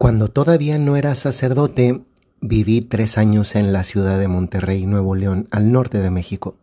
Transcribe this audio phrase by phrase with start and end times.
[0.00, 2.00] Cuando todavía no era sacerdote,
[2.40, 6.56] viví tres años en la ciudad de Monterrey, Nuevo León, al norte de México.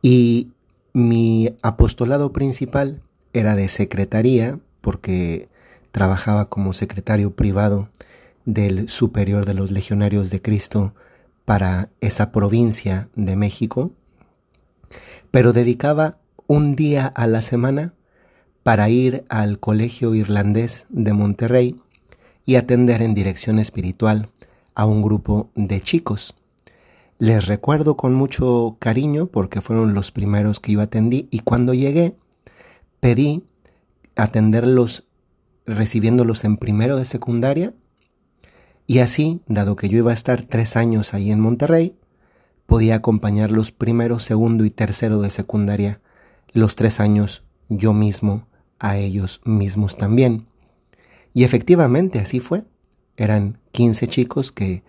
[0.00, 0.48] Y
[0.94, 3.02] mi apostolado principal
[3.34, 5.50] era de secretaría, porque
[5.90, 7.90] trabajaba como secretario privado
[8.46, 10.94] del Superior de los Legionarios de Cristo
[11.44, 13.92] para esa provincia de México,
[15.30, 17.92] pero dedicaba un día a la semana
[18.62, 21.78] para ir al Colegio Irlandés de Monterrey
[22.44, 24.28] y atender en dirección espiritual
[24.74, 26.34] a un grupo de chicos.
[27.18, 32.16] Les recuerdo con mucho cariño porque fueron los primeros que yo atendí y cuando llegué
[33.00, 33.44] pedí
[34.16, 35.04] atenderlos
[35.66, 37.74] recibiéndolos en primero de secundaria
[38.86, 41.96] y así, dado que yo iba a estar tres años ahí en Monterrey,
[42.66, 46.00] podía acompañarlos primero, segundo y tercero de secundaria,
[46.52, 48.46] los tres años yo mismo
[48.78, 50.46] a ellos mismos también.
[51.32, 52.64] Y efectivamente así fue.
[53.16, 54.82] Eran 15 chicos que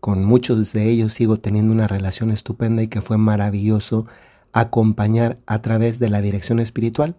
[0.00, 4.06] con muchos de ellos sigo teniendo una relación estupenda y que fue maravilloso
[4.52, 7.16] acompañar a través de la dirección espiritual.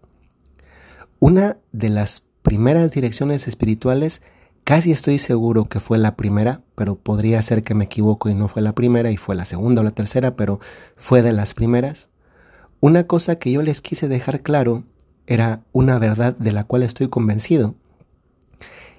[1.19, 4.21] Una de las primeras direcciones espirituales,
[4.63, 8.47] casi estoy seguro que fue la primera, pero podría ser que me equivoco y no
[8.47, 10.59] fue la primera y fue la segunda o la tercera, pero
[10.95, 12.09] fue de las primeras.
[12.79, 14.83] Una cosa que yo les quise dejar claro
[15.25, 17.75] era una verdad de la cual estoy convencido.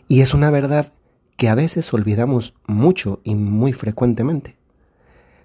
[0.08, 0.90] Y es una verdad
[1.36, 4.56] que a veces olvidamos mucho y muy frecuentemente.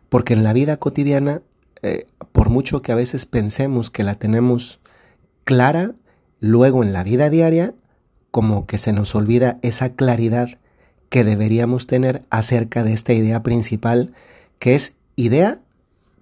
[0.08, 1.42] Porque en la vida cotidiana,
[1.82, 4.80] eh, por mucho que a veces pensemos que la tenemos
[5.44, 5.92] clara,
[6.40, 7.76] luego en la vida diaria,
[8.32, 10.58] como que se nos olvida esa claridad
[11.10, 14.14] que deberíamos tener acerca de esta idea principal,
[14.60, 15.60] que es idea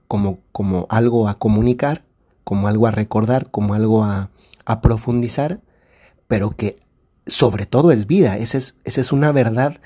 [0.08, 2.03] como, como algo a comunicar,
[2.44, 4.31] como algo a recordar, como algo a,
[4.66, 5.62] a profundizar,
[6.28, 6.81] pero que
[7.26, 9.80] sobre todo es vida, esa es, esa es una verdad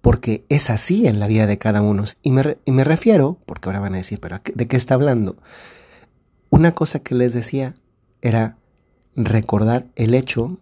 [0.00, 2.04] porque es así en la vida de cada uno.
[2.22, 5.36] Y me, y me refiero, porque ahora van a decir, pero ¿de qué está hablando?
[6.50, 7.74] Una cosa que les decía
[8.20, 8.58] era
[9.14, 10.58] recordar el hecho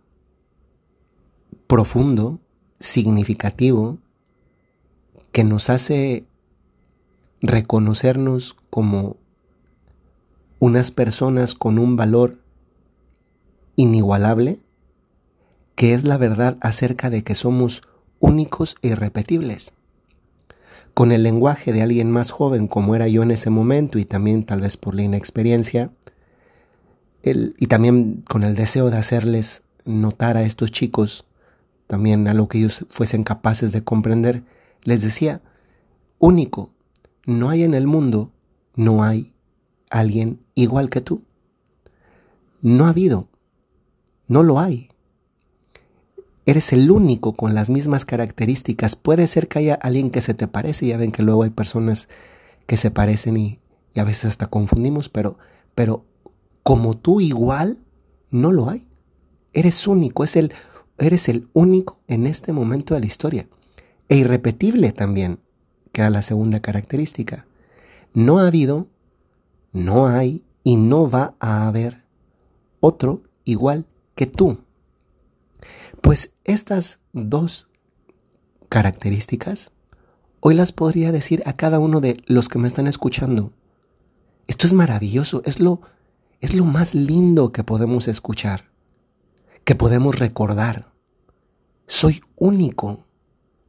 [1.66, 2.40] profundo,
[2.78, 3.98] significativo,
[5.32, 6.24] que nos hace
[7.40, 9.16] reconocernos como
[10.58, 12.38] unas personas con un valor
[13.76, 14.58] inigualable,
[15.80, 17.80] que es la verdad acerca de que somos
[18.18, 19.72] únicos e irrepetibles.
[20.92, 24.44] Con el lenguaje de alguien más joven como era yo en ese momento y también
[24.44, 25.90] tal vez por la inexperiencia,
[27.24, 31.24] y también con el deseo de hacerles notar a estos chicos,
[31.86, 34.44] también a lo que ellos fuesen capaces de comprender,
[34.82, 35.40] les decía,
[36.18, 36.74] único,
[37.24, 38.32] no hay en el mundo,
[38.74, 39.32] no hay
[39.88, 41.22] alguien igual que tú.
[42.60, 43.30] No ha habido,
[44.28, 44.90] no lo hay.
[46.50, 48.96] Eres el único con las mismas características.
[48.96, 50.84] Puede ser que haya alguien que se te parece.
[50.84, 52.08] Ya ven que luego hay personas
[52.66, 53.60] que se parecen y,
[53.94, 55.38] a veces hasta confundimos, pero,
[55.76, 56.04] pero
[56.64, 57.84] como tú igual,
[58.30, 58.90] no lo hay.
[59.52, 60.52] Eres único, es el,
[60.98, 63.48] eres el único en este momento de la historia.
[64.08, 65.38] E irrepetible también,
[65.92, 67.46] que era la segunda característica.
[68.12, 68.88] No ha habido,
[69.72, 72.02] no hay y no va a haber
[72.80, 74.58] otro igual que tú.
[76.00, 77.68] Pues estas dos
[78.68, 79.72] características
[80.40, 83.52] hoy las podría decir a cada uno de los que me están escuchando.
[84.46, 85.82] Esto es maravilloso, es lo,
[86.40, 88.70] es lo más lindo que podemos escuchar,
[89.64, 90.92] que podemos recordar.
[91.86, 93.06] Soy único,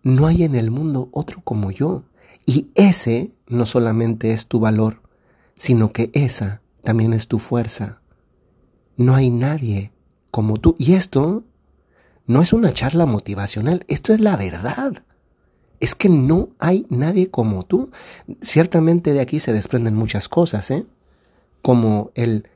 [0.03, 2.05] no hay en el mundo otro como yo.
[2.45, 5.01] Y ese no solamente es tu valor,
[5.55, 8.01] sino que esa también es tu fuerza.
[8.97, 9.91] No hay nadie
[10.31, 10.75] como tú.
[10.79, 11.43] Y esto
[12.31, 15.03] no es una charla motivacional, esto es la verdad.
[15.79, 17.89] Es que no hay nadie como tú.
[18.41, 20.85] Ciertamente de aquí se desprenden muchas cosas, ¿eh?
[21.61, 22.47] Como el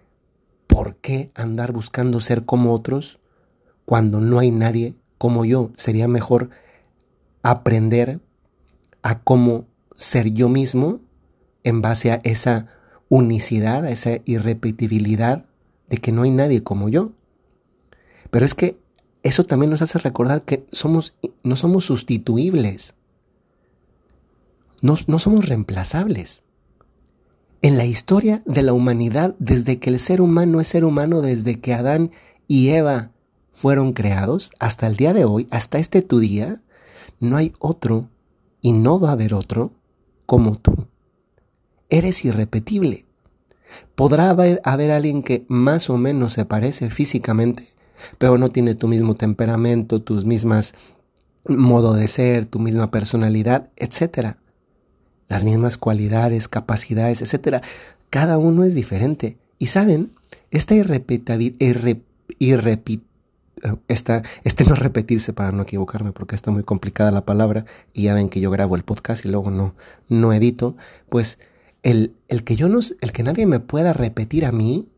[0.67, 3.19] por qué andar buscando ser como otros
[3.85, 5.71] cuando no hay nadie como yo.
[5.75, 6.51] Sería mejor
[7.43, 8.21] aprender
[9.01, 9.65] a cómo
[9.95, 11.01] ser yo mismo
[11.63, 12.67] en base a esa
[13.09, 15.45] unicidad, a esa irrepetibilidad
[15.89, 17.11] de que no hay nadie como yo.
[18.29, 18.84] Pero es que
[19.25, 22.93] eso también nos hace recordar que somos, no somos sustituibles,
[24.81, 26.43] no, no somos reemplazables.
[27.63, 31.59] En la historia de la humanidad, desde que el ser humano es ser humano, desde
[31.59, 32.11] que Adán
[32.47, 33.09] y Eva
[33.51, 36.61] fueron creados, hasta el día de hoy, hasta este tu día,
[37.19, 38.11] no hay otro
[38.61, 39.71] y no va a haber otro
[40.27, 40.85] como tú.
[41.89, 43.07] Eres irrepetible.
[43.95, 47.74] Podrá haber, haber alguien que más o menos se parece físicamente,
[48.17, 50.73] pero no tiene tu mismo temperamento, tus mismas
[51.47, 54.35] modo de ser, tu misma personalidad, etc.
[55.27, 57.63] Las mismas cualidades, capacidades, etc.
[58.09, 59.37] Cada uno es diferente.
[59.59, 60.11] Y saben,
[60.51, 62.79] esta irrepetibilidad,
[63.87, 68.13] esta, este no repetirse para no equivocarme porque está muy complicada la palabra y ya
[68.13, 69.75] ven que yo grabo el podcast y luego no,
[70.07, 70.75] no edito,
[71.09, 71.39] pues
[71.83, 74.89] el, el que yo no, el que nadie me pueda repetir a mí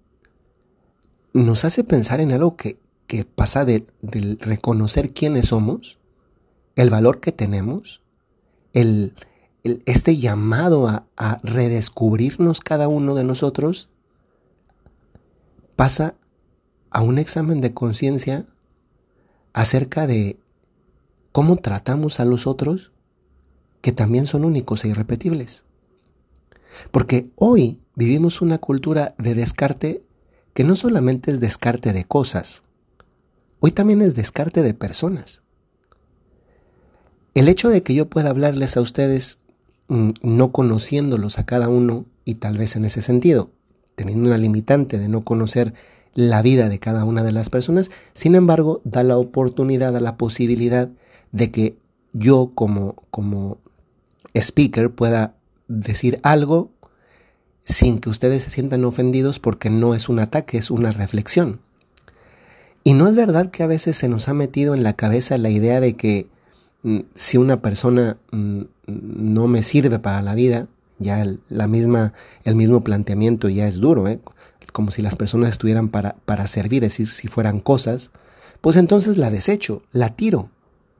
[1.33, 3.87] nos hace pensar en algo que, que pasa del
[4.39, 5.97] reconocer quiénes somos,
[6.75, 8.01] el valor que tenemos,
[8.73, 9.13] el,
[9.63, 13.89] este llamado a, a redescubrirnos cada uno de nosotros,
[15.75, 16.15] pasa
[16.91, 18.45] a un examen de conciencia
[19.53, 20.37] acerca de
[21.31, 22.91] cómo tratamos a los otros
[23.81, 25.65] que también son únicos e irrepetibles.
[26.91, 30.03] Porque hoy vivimos una cultura de descarte
[30.53, 32.63] que no solamente es descarte de cosas,
[33.59, 35.43] hoy también es descarte de personas.
[37.33, 39.39] El hecho de que yo pueda hablarles a ustedes
[39.87, 43.51] mm, no conociéndolos a cada uno y tal vez en ese sentido,
[43.95, 45.73] teniendo una limitante de no conocer
[46.13, 50.17] la vida de cada una de las personas, sin embargo, da la oportunidad, da la
[50.17, 50.89] posibilidad
[51.31, 51.77] de que
[52.13, 53.59] yo como, como
[54.33, 55.35] speaker pueda
[55.67, 56.71] decir algo
[57.61, 61.59] sin que ustedes se sientan ofendidos porque no es un ataque, es una reflexión.
[62.83, 65.49] Y no es verdad que a veces se nos ha metido en la cabeza la
[65.49, 66.27] idea de que
[66.83, 70.67] mm, si una persona mm, no me sirve para la vida,
[70.99, 72.13] ya el, la misma,
[72.43, 74.19] el mismo planteamiento ya es duro, ¿eh?
[74.71, 78.11] como si las personas estuvieran para, para servir, es decir, si fueran cosas,
[78.61, 80.51] pues entonces la desecho, la tiro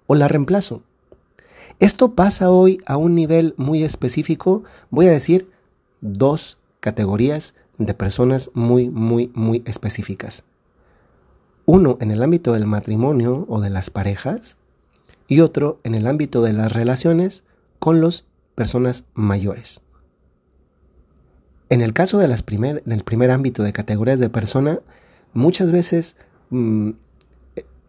[0.07, 0.81] o la reemplazo.
[1.79, 5.49] Esto pasa hoy a un nivel muy específico, voy a decir
[6.01, 10.43] dos categorías de personas muy, muy, muy específicas.
[11.69, 14.55] Uno en el ámbito del matrimonio o de las parejas
[15.27, 17.43] y otro en el ámbito de las relaciones
[17.77, 18.25] con las
[18.55, 19.81] personas mayores.
[21.67, 24.79] En el caso de las primer, del primer ámbito de categorías de persona,
[25.33, 26.15] muchas veces,
[26.51, 26.91] mm,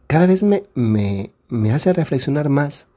[0.09, 2.89] cada vez me, me, me hace reflexionar más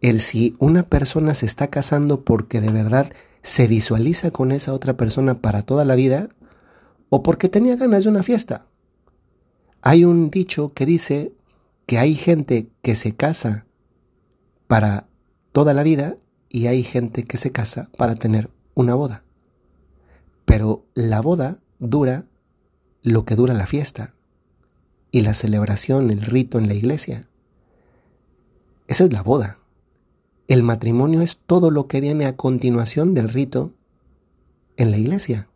[0.00, 3.12] el si una persona se está casando porque de verdad
[3.42, 6.30] se visualiza con esa otra persona para toda la vida
[7.10, 8.65] o porque tenía ganas de una fiesta.
[9.88, 11.32] Hay un dicho que dice
[11.86, 13.66] que hay gente que se casa
[14.66, 15.06] para
[15.52, 16.16] toda la vida
[16.48, 19.22] y hay gente que se casa para tener una boda.
[20.44, 22.24] Pero la boda dura
[23.04, 24.12] lo que dura la fiesta
[25.12, 27.28] y la celebración, el rito en la iglesia.
[28.88, 29.60] Esa es la boda.
[30.48, 33.72] El matrimonio es todo lo que viene a continuación del rito
[34.76, 35.48] en la iglesia.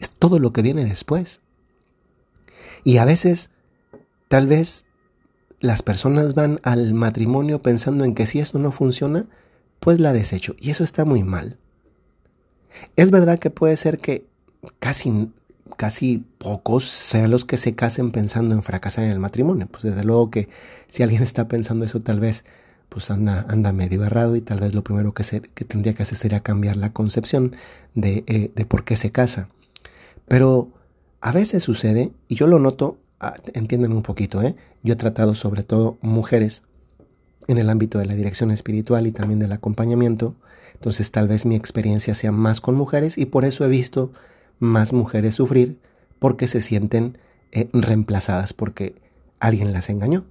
[0.00, 1.40] Es todo lo que viene después.
[2.86, 3.50] Y a veces,
[4.28, 4.84] tal vez,
[5.58, 9.26] las personas van al matrimonio pensando en que si esto no funciona,
[9.80, 10.54] pues la desecho.
[10.60, 11.58] Y eso está muy mal.
[12.94, 14.24] Es verdad que puede ser que
[14.78, 15.32] casi,
[15.76, 19.66] casi pocos sean los que se casen pensando en fracasar en el matrimonio.
[19.66, 20.48] Pues desde luego que
[20.88, 22.44] si alguien está pensando eso, tal vez
[22.88, 26.16] pues anda, anda medio errado y tal vez lo primero que, que tendría que hacer
[26.16, 27.56] sería cambiar la concepción
[27.94, 29.48] de, eh, de por qué se casa.
[30.28, 30.70] Pero
[31.26, 34.54] a veces sucede, y yo lo noto, ah, entiéndeme un poquito, ¿eh?
[34.84, 36.62] yo he tratado sobre todo mujeres
[37.48, 40.36] en el ámbito de la dirección espiritual y también del acompañamiento,
[40.74, 44.12] entonces tal vez mi experiencia sea más con mujeres y por eso he visto
[44.60, 45.80] más mujeres sufrir
[46.20, 47.18] porque se sienten
[47.50, 48.94] eh, reemplazadas, porque
[49.40, 50.26] alguien las engañó.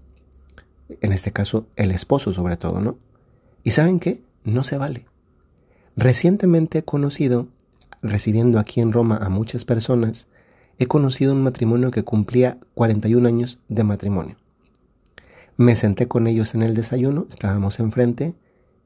[1.02, 2.98] En este caso, el esposo sobre todo, ¿no?
[3.66, 4.24] ¿Y saben qué?
[4.46, 5.06] No se vale.
[5.98, 7.50] Recientemente he conocido,
[8.02, 10.28] recibiendo aquí en Roma a muchas personas,
[10.80, 14.36] he conocido un matrimonio que cumplía 41 años de matrimonio.
[15.58, 18.36] Me senté con ellos en el desayuno, estábamos enfrente,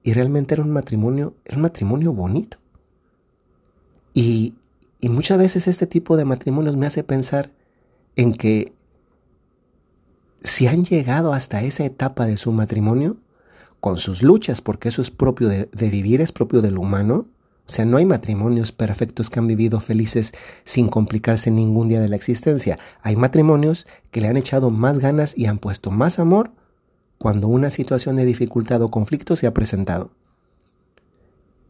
[0.03, 2.57] y realmente era un matrimonio, era un matrimonio bonito.
[4.13, 4.55] Y,
[5.01, 7.51] muchas veces este tipo de matrimonios me hace pensar
[8.15, 8.73] en que
[10.41, 13.17] si han llegado hasta esa etapa de su matrimonio,
[13.79, 17.27] con sus luchas, porque eso es propio de, de, vivir, es propio del humano.
[17.69, 20.33] O sea, no hay matrimonios perfectos que han vivido felices
[20.63, 22.79] sin complicarse ningún día de la existencia.
[23.03, 26.51] Hay matrimonios que le han echado más ganas y han puesto más amor
[27.19, 30.09] cuando una situación de dificultad o conflicto se ha presentado.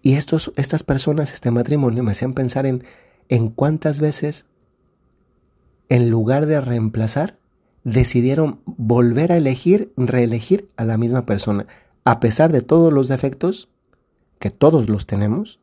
[0.01, 2.85] Y estos, estas personas, este matrimonio, me hacían pensar en,
[3.27, 4.45] en cuántas veces,
[5.89, 7.39] en lugar de reemplazar,
[7.83, 11.67] decidieron volver a elegir, reelegir a la misma persona,
[12.05, 13.67] a pesar de todos los defectos,
[14.39, 15.59] que todos los tenemos,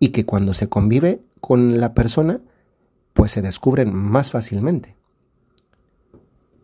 [0.00, 2.40] y que cuando se convive con la persona,
[3.12, 4.96] pues se descubren más fácilmente.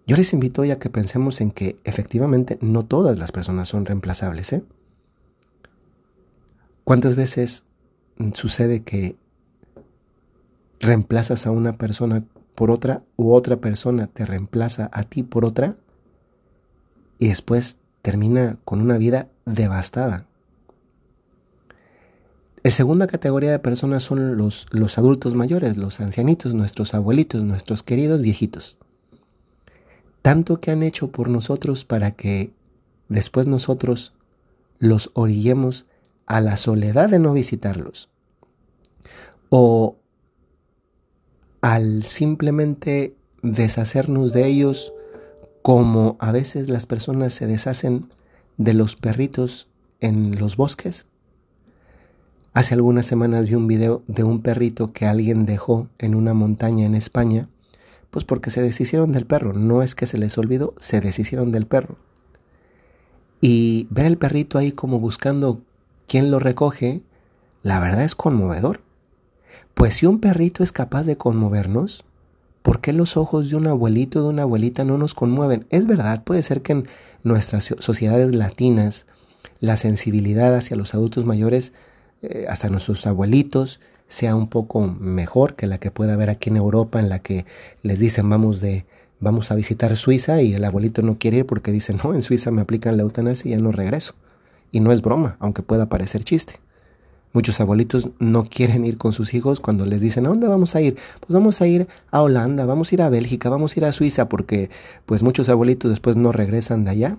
[0.06, 3.84] Yo les invito hoy a que pensemos en que efectivamente no todas las personas son
[3.84, 4.52] reemplazables.
[4.52, 4.64] ¿eh?
[6.84, 7.64] ¿Cuántas veces
[8.32, 9.16] sucede que
[10.80, 12.24] reemplazas a una persona
[12.54, 15.76] por otra u otra persona te reemplaza a ti por otra
[17.18, 20.26] y después termina con una vida devastada?
[22.66, 27.84] La segunda categoría de personas son los, los adultos mayores, los ancianitos, nuestros abuelitos, nuestros
[27.84, 28.76] queridos viejitos
[30.26, 32.50] tanto que han hecho por nosotros para que
[33.08, 34.12] después nosotros
[34.80, 35.86] los orillemos
[36.26, 38.10] a la soledad de no visitarlos.
[39.50, 39.98] O
[41.60, 44.92] al simplemente deshacernos de ellos
[45.62, 48.08] como a veces las personas se deshacen
[48.56, 49.68] de los perritos
[50.00, 51.06] en los bosques.
[52.56, 56.86] Hace algunas semanas vi un video de un perrito que alguien dejó en una montaña
[56.86, 57.50] en España
[58.08, 59.52] pues porque se deshicieron del perro.
[59.52, 61.98] No es que se les olvidó, se deshicieron del perro.
[63.42, 65.60] Y ver el perrito ahí como buscando
[66.08, 67.02] quién lo recoge,
[67.62, 68.80] la verdad es conmovedor.
[69.74, 72.06] Pues si un perrito es capaz de conmovernos,
[72.62, 75.66] ¿por qué los ojos de un abuelito o de una abuelita no nos conmueven?
[75.68, 76.88] Es verdad, puede ser que en
[77.22, 79.04] nuestras sociedades latinas
[79.60, 81.74] la sensibilidad hacia los adultos mayores,
[82.22, 86.56] eh, hasta nuestros abuelitos, sea un poco mejor que la que pueda haber aquí en
[86.56, 87.44] Europa, en la que
[87.82, 88.86] les dicen vamos de
[89.20, 92.50] vamos a visitar Suiza y el abuelito no quiere ir porque dice no, en Suiza
[92.50, 94.14] me aplican la eutanasia y ya no regreso.
[94.72, 96.60] Y no es broma, aunque pueda parecer chiste.
[97.32, 100.80] Muchos abuelitos no quieren ir con sus hijos cuando les dicen, ¿a dónde vamos a
[100.80, 100.96] ir?
[101.20, 103.92] Pues vamos a ir a Holanda, vamos a ir a Bélgica, vamos a ir a
[103.92, 104.70] Suiza, porque
[105.04, 107.18] pues muchos abuelitos después no regresan de allá,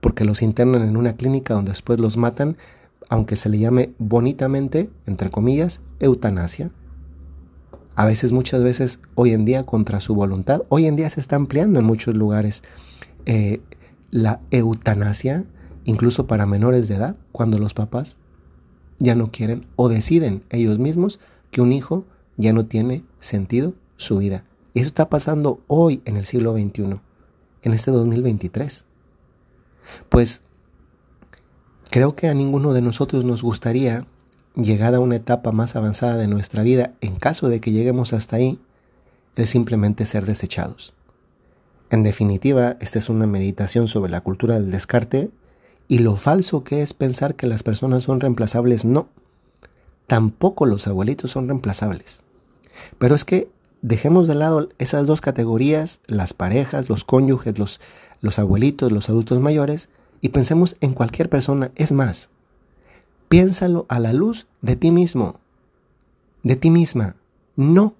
[0.00, 2.56] porque los internan en una clínica donde después los matan
[3.08, 6.70] aunque se le llame bonitamente, entre comillas, eutanasia.
[7.96, 11.36] A veces, muchas veces, hoy en día, contra su voluntad, hoy en día se está
[11.36, 12.62] ampliando en muchos lugares
[13.26, 13.60] eh,
[14.10, 15.44] la eutanasia,
[15.84, 18.16] incluso para menores de edad, cuando los papás
[18.98, 21.20] ya no quieren o deciden ellos mismos
[21.50, 22.04] que un hijo
[22.36, 24.44] ya no tiene sentido su vida.
[24.72, 27.00] Y eso está pasando hoy en el siglo XXI,
[27.62, 28.84] en este 2023.
[30.08, 30.42] Pues
[31.94, 34.04] Creo que a ninguno de nosotros nos gustaría,
[34.56, 38.34] llegada a una etapa más avanzada de nuestra vida, en caso de que lleguemos hasta
[38.34, 38.58] ahí,
[39.36, 40.92] el simplemente ser desechados.
[41.90, 45.30] En definitiva, esta es una meditación sobre la cultura del descarte
[45.86, 48.84] y lo falso que es pensar que las personas son reemplazables.
[48.84, 49.08] No,
[50.08, 52.22] tampoco los abuelitos son reemplazables.
[52.98, 53.48] Pero es que
[53.82, 57.54] dejemos de lado esas dos categorías, las parejas, los cónyuges,
[58.20, 59.90] los abuelitos, los adultos mayores,
[60.24, 61.70] y pensemos en cualquier persona.
[61.74, 62.30] Es más,
[63.28, 65.38] piénsalo a la luz de ti mismo,
[66.42, 67.16] de ti misma.
[67.56, 67.94] No,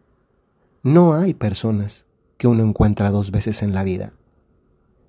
[0.82, 2.06] no hay personas
[2.38, 4.14] que uno encuentra dos veces en la vida.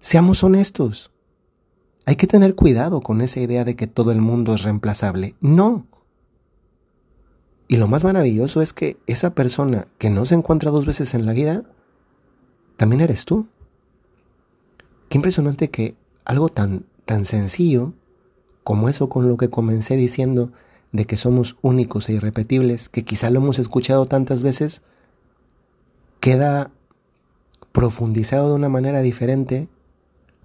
[0.02, 1.10] Seamos honestos.
[2.06, 5.36] Hay que tener cuidado con esa idea de que todo el mundo es reemplazable.
[5.40, 5.88] No.
[7.70, 11.26] Y lo más maravilloso es que esa persona que no se encuentra dos veces en
[11.26, 11.64] la vida,
[12.76, 13.48] también eres tú.
[15.08, 15.96] Qué impresionante que
[16.26, 17.94] algo tan tan sencillo
[18.64, 20.52] como eso con lo que comencé diciendo
[20.92, 24.82] de que somos únicos e irrepetibles, que quizá lo hemos escuchado tantas veces,
[26.20, 26.72] queda
[27.72, 29.70] profundizado de una manera diferente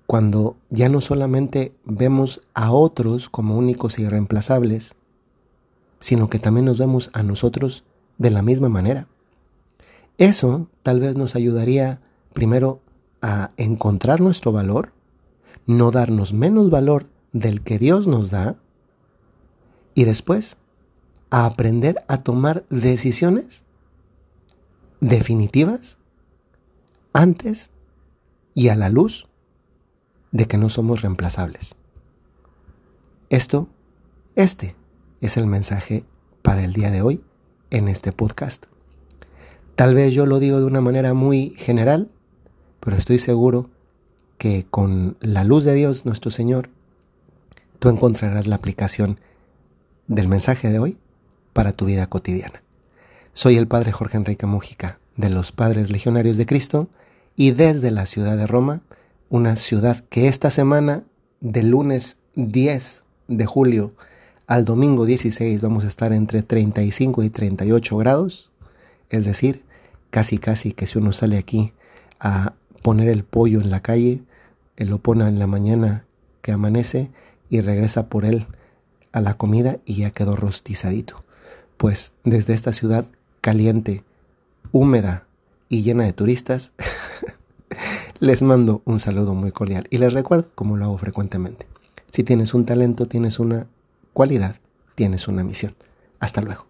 [0.07, 4.97] cuando ya no solamente vemos a otros como únicos e irreemplazables,
[6.01, 7.85] sino que también nos vemos a nosotros
[8.19, 9.07] de la misma manera.
[10.19, 12.01] Eso tal vez nos ayudaría
[12.33, 12.81] primero
[13.23, 14.93] a encontrar nuestro valor,
[15.67, 18.57] no darnos menos valor del que Dios nos da
[19.95, 20.57] y después
[21.31, 23.63] a aprender a tomar decisiones
[25.01, 25.99] definitivas
[27.13, 27.71] antes
[28.55, 29.29] y a la luz
[30.33, 31.75] de que no somos reemplazables.
[33.31, 33.69] Esto,
[34.35, 34.77] este
[35.21, 36.05] es el mensaje
[36.43, 37.25] para el día de hoy
[37.71, 38.67] en este podcast.
[39.77, 42.11] Tal vez yo lo digo de una manera muy general,
[42.81, 43.71] pero estoy seguro
[44.41, 46.71] que con la luz de Dios nuestro Señor,
[47.79, 49.21] tú encontrarás la aplicación
[50.09, 50.99] del mensaje de hoy
[51.53, 52.63] para tu vida cotidiana.
[53.35, 56.89] Soy el Padre Jorge Enrique Mújica de los Padres Legionarios de Cristo
[57.37, 58.81] y desde la ciudad de Roma,
[59.29, 61.03] una ciudad que esta semana,
[61.43, 63.93] del lunes 10 de julio
[64.47, 68.51] al domingo 16, vamos a estar entre 35 y 38 grados,
[69.11, 69.65] es decir,
[70.09, 71.75] casi casi que si uno sale aquí
[72.19, 74.23] a poner el pollo en la calle,
[74.77, 76.05] él lo pone en la mañana
[76.43, 77.11] que amanece
[77.49, 78.47] y regresa por él
[79.13, 81.25] a la comida y ya quedó rostizadito.
[81.77, 83.07] Pues desde esta ciudad
[83.41, 84.05] caliente,
[84.73, 85.27] húmeda
[85.69, 86.73] y llena de turistas,
[88.21, 91.67] Les mando un saludo muy cordial y les recuerdo, como lo hago frecuentemente,
[92.13, 93.67] si tienes un talento, tienes una
[94.13, 94.57] cualidad,
[94.95, 95.75] tienes una misión.
[96.19, 96.70] Hasta luego.